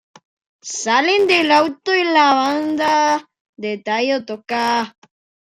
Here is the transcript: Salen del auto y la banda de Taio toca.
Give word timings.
Salen 0.83 1.27
del 1.27 1.51
auto 1.51 1.93
y 1.93 2.03
la 2.05 2.33
banda 2.33 3.23
de 3.55 3.77
Taio 3.77 4.25
toca. 4.25 4.95